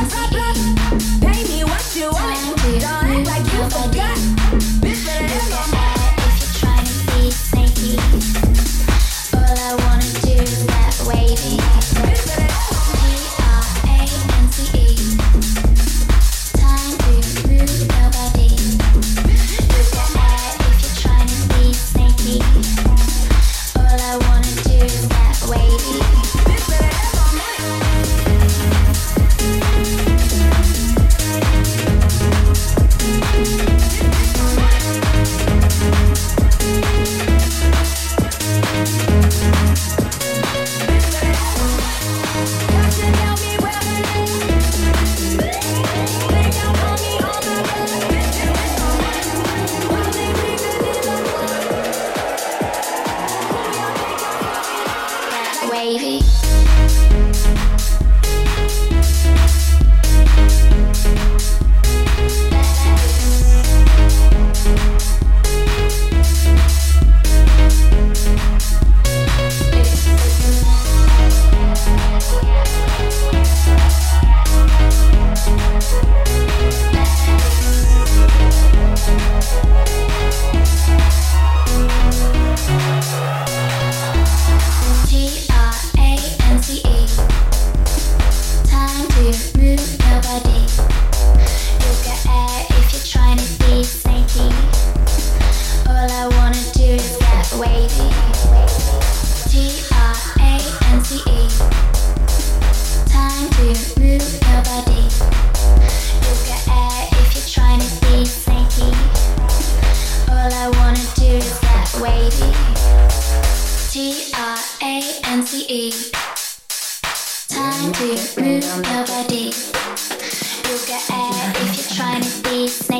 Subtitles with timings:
[0.00, 0.29] Dance.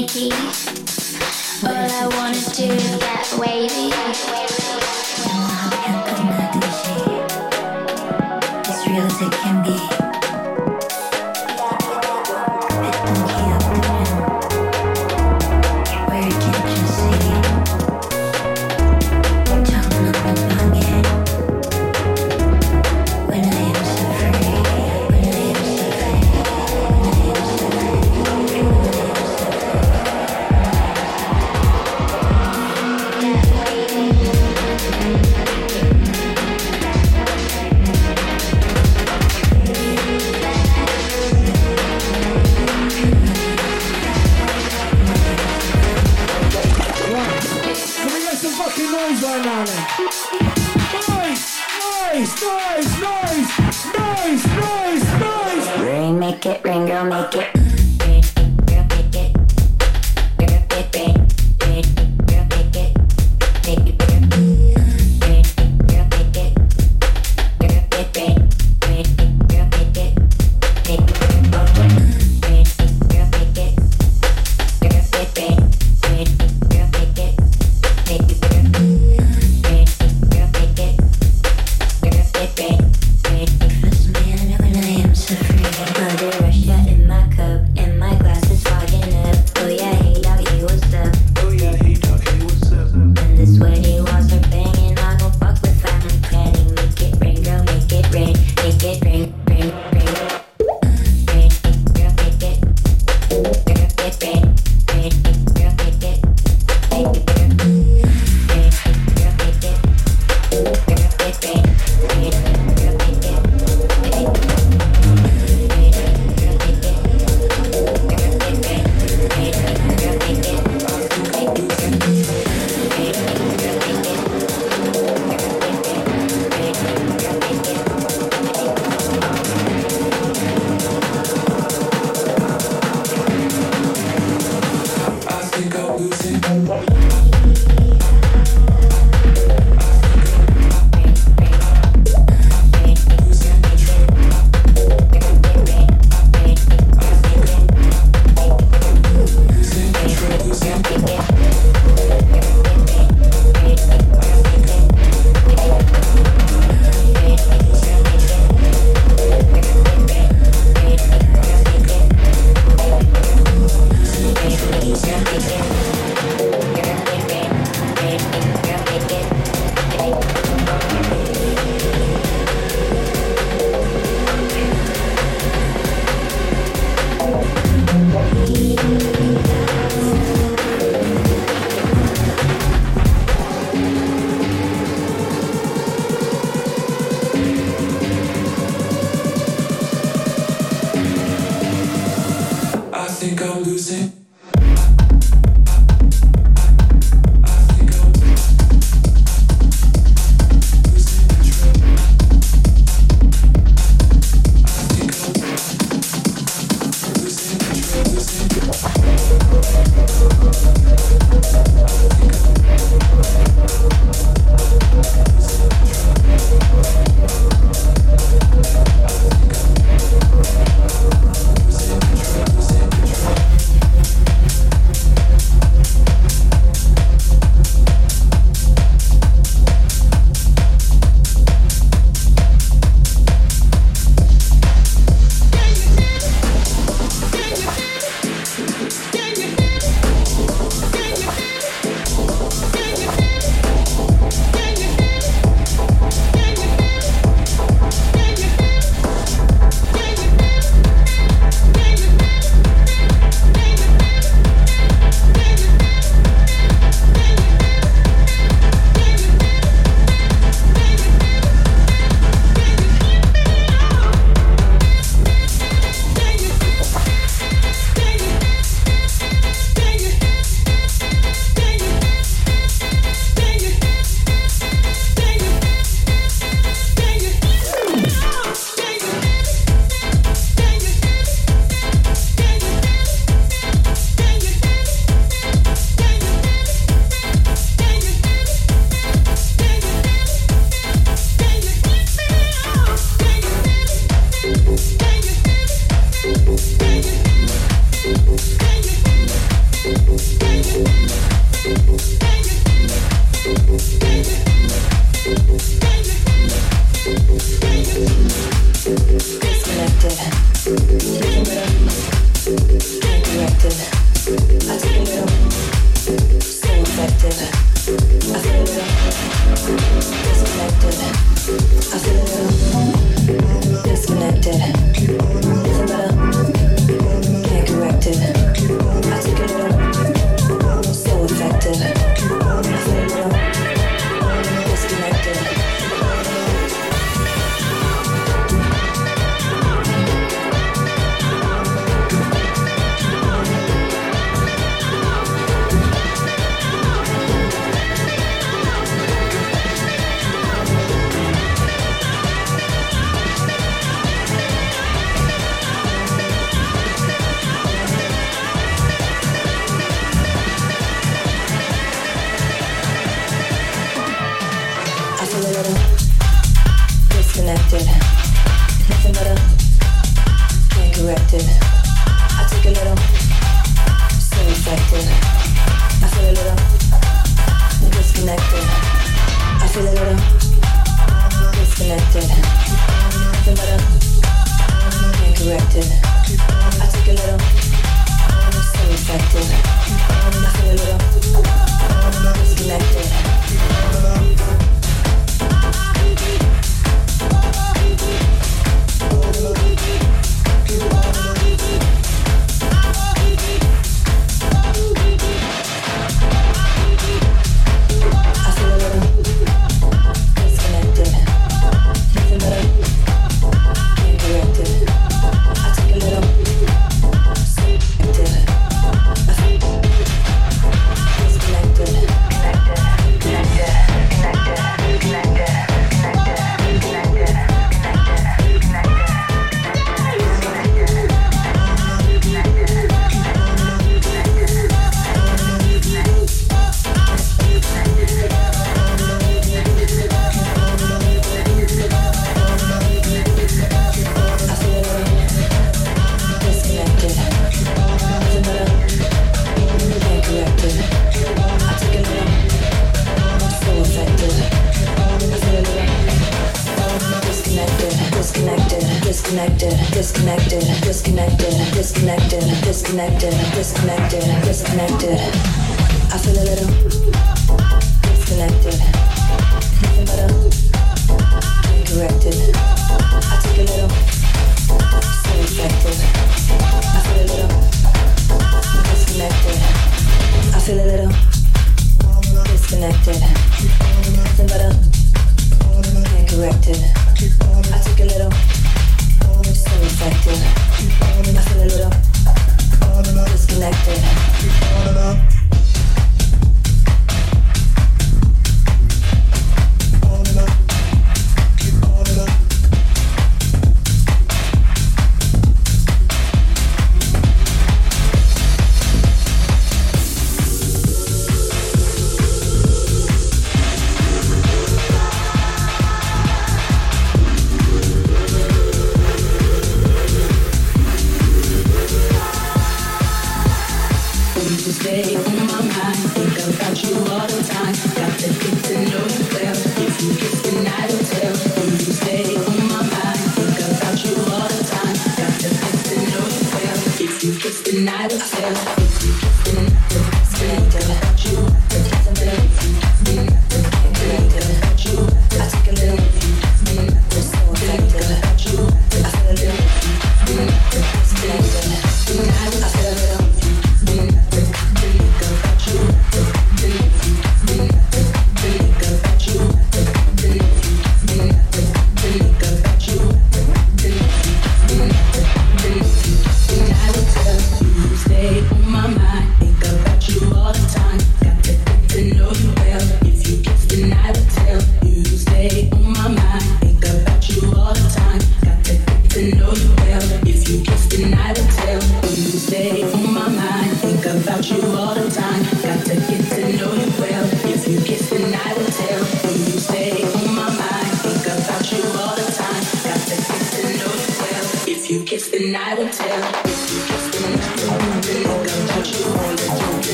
[0.00, 0.32] naked.
[1.64, 4.55] All I wanna do is get wavy.